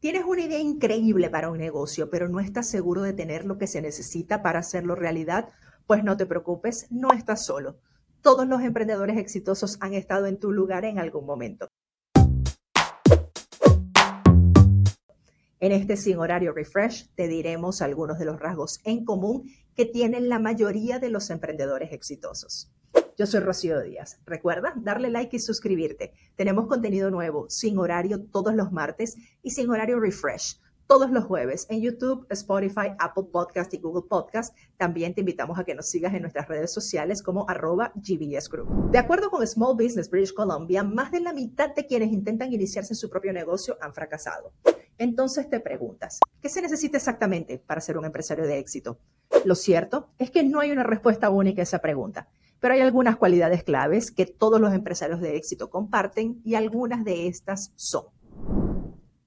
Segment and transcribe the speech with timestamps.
[0.00, 3.66] Tienes una idea increíble para un negocio, pero no estás seguro de tener lo que
[3.66, 5.50] se necesita para hacerlo realidad.
[5.86, 7.76] Pues no te preocupes, no estás solo.
[8.22, 11.68] Todos los emprendedores exitosos han estado en tu lugar en algún momento.
[15.60, 20.30] En este sin horario refresh te diremos algunos de los rasgos en común que tienen
[20.30, 22.72] la mayoría de los emprendedores exitosos.
[23.16, 24.20] Yo soy Rocío Díaz.
[24.26, 26.12] Recuerda darle like y suscribirte.
[26.36, 30.58] Tenemos contenido nuevo, sin horario todos los martes y sin horario refresh
[30.90, 34.56] todos los jueves en YouTube, Spotify, Apple Podcast y Google Podcast.
[34.76, 38.90] También te invitamos a que nos sigas en nuestras redes sociales como arroba GBS Group.
[38.90, 42.94] De acuerdo con Small Business British Columbia, más de la mitad de quienes intentan iniciarse
[42.94, 44.52] en su propio negocio han fracasado.
[44.98, 48.98] Entonces te preguntas, ¿qué se necesita exactamente para ser un empresario de éxito?
[49.44, 52.28] Lo cierto es que no hay una respuesta única a esa pregunta
[52.60, 57.26] pero hay algunas cualidades claves que todos los empresarios de éxito comparten y algunas de
[57.26, 58.04] estas son.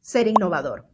[0.00, 0.86] Ser innovador,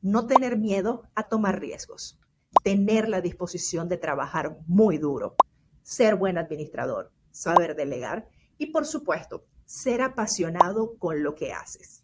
[0.00, 2.18] no tener miedo a tomar riesgos,
[2.62, 5.34] tener la disposición de trabajar muy duro,
[5.82, 8.28] ser buen administrador, saber delegar.
[8.58, 11.99] Y por supuesto, ser apasionado con lo que haces.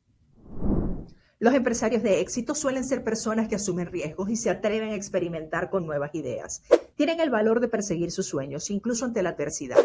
[1.39, 5.69] Los empresarios de éxito suelen ser personas que asumen riesgos y se atreven a experimentar
[5.69, 6.63] con nuevas ideas.
[6.95, 9.77] Tienen el valor de perseguir sus sueños, incluso ante la adversidad.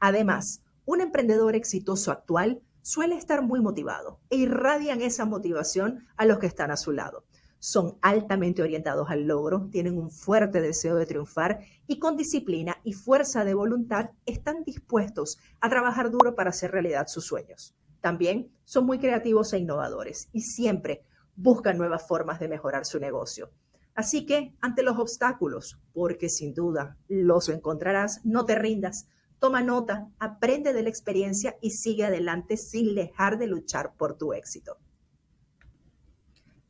[0.00, 6.38] Además, un emprendedor exitoso actual suele estar muy motivado e irradian esa motivación a los
[6.38, 7.24] que están a su lado.
[7.58, 12.92] Son altamente orientados al logro, tienen un fuerte deseo de triunfar y con disciplina y
[12.92, 17.77] fuerza de voluntad están dispuestos a trabajar duro para hacer realidad sus sueños.
[18.00, 21.04] También son muy creativos e innovadores y siempre
[21.36, 23.50] buscan nuevas formas de mejorar su negocio.
[23.94, 29.08] Así que ante los obstáculos, porque sin duda los encontrarás, no te rindas.
[29.40, 34.32] Toma nota, aprende de la experiencia y sigue adelante sin dejar de luchar por tu
[34.32, 34.78] éxito.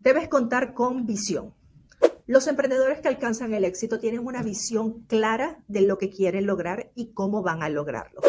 [0.01, 1.55] Debes contar con visión.
[2.27, 6.93] Los emprendedores que alcanzan el éxito tienen una visión clara de lo que quieren lograr
[6.95, 8.21] y cómo van a lograrlo.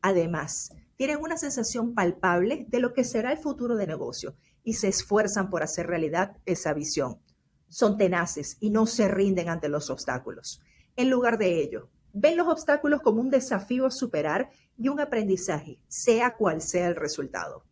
[0.00, 4.88] Además, tienen una sensación palpable de lo que será el futuro de negocio y se
[4.88, 7.20] esfuerzan por hacer realidad esa visión.
[7.68, 10.60] Son tenaces y no se rinden ante los obstáculos.
[10.96, 15.78] En lugar de ello, ven los obstáculos como un desafío a superar y un aprendizaje,
[15.86, 17.64] sea cual sea el resultado.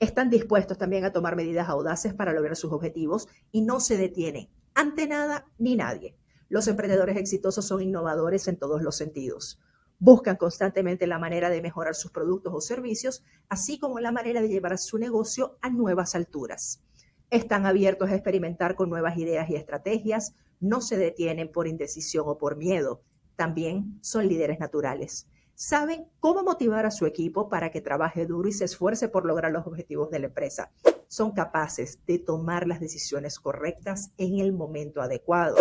[0.00, 4.48] Están dispuestos también a tomar medidas audaces para lograr sus objetivos y no se detienen
[4.74, 6.16] ante nada ni nadie.
[6.48, 9.60] Los emprendedores exitosos son innovadores en todos los sentidos.
[10.04, 14.48] Buscan constantemente la manera de mejorar sus productos o servicios, así como la manera de
[14.48, 16.82] llevar su negocio a nuevas alturas.
[17.30, 22.36] Están abiertos a experimentar con nuevas ideas y estrategias, no se detienen por indecisión o
[22.36, 23.04] por miedo.
[23.36, 25.28] También son líderes naturales.
[25.54, 29.52] Saben cómo motivar a su equipo para que trabaje duro y se esfuerce por lograr
[29.52, 30.72] los objetivos de la empresa.
[31.06, 35.54] Son capaces de tomar las decisiones correctas en el momento adecuado.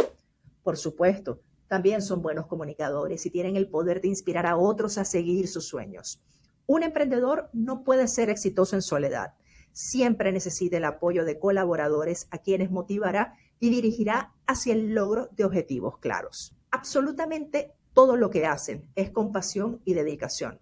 [0.63, 1.41] Por supuesto,
[1.71, 5.69] también son buenos comunicadores y tienen el poder de inspirar a otros a seguir sus
[5.69, 6.21] sueños.
[6.65, 9.35] Un emprendedor no puede ser exitoso en soledad.
[9.71, 15.45] Siempre necesita el apoyo de colaboradores a quienes motivará y dirigirá hacia el logro de
[15.45, 16.53] objetivos claros.
[16.71, 20.59] Absolutamente todo lo que hacen es con pasión y dedicación.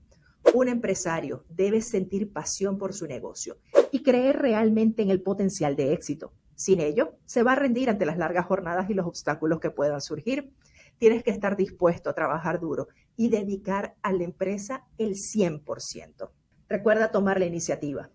[0.53, 3.57] Un empresario debe sentir pasión por su negocio
[3.91, 6.33] y creer realmente en el potencial de éxito.
[6.53, 10.01] Sin ello, se va a rendir ante las largas jornadas y los obstáculos que puedan
[10.01, 10.53] surgir
[10.99, 16.29] tienes que estar dispuesto a trabajar duro y dedicar a la empresa el 100%.
[16.67, 18.11] Recuerda tomar la iniciativa.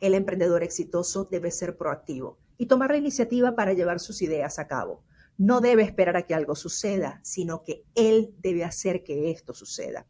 [0.00, 4.68] El emprendedor exitoso debe ser proactivo y tomar la iniciativa para llevar sus ideas a
[4.68, 5.02] cabo.
[5.36, 10.06] No debe esperar a que algo suceda, sino que él debe hacer que esto suceda.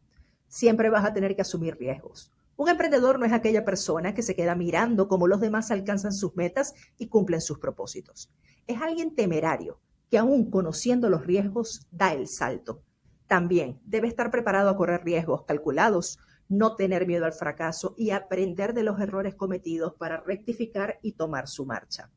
[0.47, 2.31] Siempre vas a tener que asumir riesgos.
[2.57, 6.35] Un emprendedor no es aquella persona que se queda mirando cómo los demás alcanzan sus
[6.35, 8.29] metas y cumplen sus propósitos.
[8.67, 9.79] Es alguien temerario
[10.09, 12.83] que aún conociendo los riesgos da el salto.
[13.27, 18.73] También debe estar preparado a correr riesgos calculados, no tener miedo al fracaso y aprender
[18.73, 22.09] de los errores cometidos para rectificar y tomar su marcha.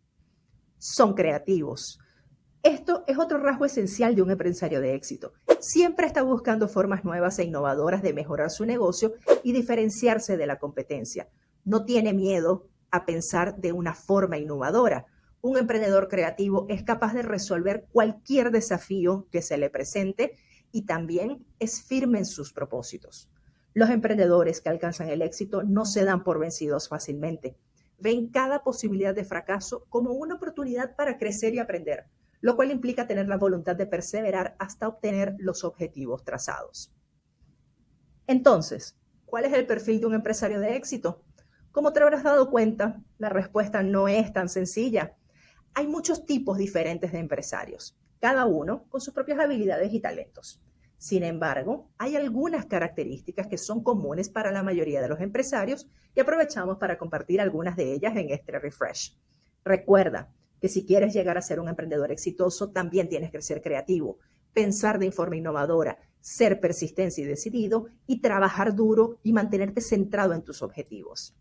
[0.79, 1.99] Son creativos.
[2.63, 5.35] Esto es otro rasgo esencial de un empresario de éxito.
[5.61, 10.59] Siempre está buscando formas nuevas e innovadoras de mejorar su negocio y diferenciarse de la
[10.59, 11.29] competencia.
[11.65, 15.07] No tiene miedo a pensar de una forma innovadora
[15.43, 20.37] un emprendedor creativo es capaz de resolver cualquier desafío que se le presente
[20.71, 23.29] y también es firme en sus propósitos.
[23.75, 27.57] Los emprendedores que alcanzan el éxito no se dan por vencidos fácilmente.
[27.99, 32.07] Ven cada posibilidad de fracaso como una oportunidad para crecer y aprender,
[32.41, 36.95] lo cual implica tener la voluntad de perseverar hasta obtener los objetivos trazados.
[38.29, 38.97] Entonces,
[39.27, 41.25] ¿cuál es el perfil de un empresario de éxito?
[41.73, 45.17] Como te habrás dado cuenta, la respuesta no es tan sencilla
[45.75, 50.61] Hay muchos tipos diferentes de empresarios, cada uno con sus propias habilidades y talentos.
[50.99, 56.21] Sin embargo, hay algunas características que son comunes para la mayoría de los empresarios y
[56.21, 59.17] aprovechamos para compartir algunas de ellas en este refresh.
[59.65, 60.31] Recuerda
[60.61, 64.19] que si quieres llegar a ser un emprendedor exitoso, también tienes que ser creativo,
[64.53, 70.43] pensar de forma innovadora, ser persistente y decidido y trabajar duro y mantenerte centrado en
[70.43, 71.35] tus objetivos.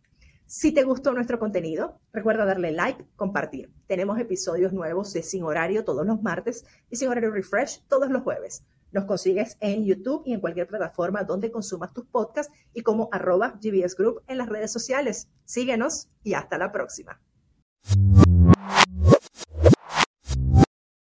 [0.54, 3.72] Si te gustó nuestro contenido, recuerda darle like, compartir.
[3.88, 8.22] Tenemos episodios nuevos de Sin Horario todos los martes y Sin Horario Refresh todos los
[8.22, 8.66] jueves.
[8.92, 13.58] Nos consigues en YouTube y en cualquier plataforma donde consumas tus podcasts y como arroba
[13.62, 15.30] GBS Group en las redes sociales.
[15.46, 17.22] Síguenos y hasta la próxima.